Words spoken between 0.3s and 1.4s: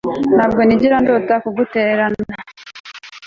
Ntabwo nigera ndota